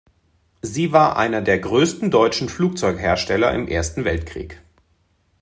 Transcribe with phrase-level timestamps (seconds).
[0.63, 4.59] Sie war einer der größten deutschen Flugzeughersteller im Ersten Weltkrieg.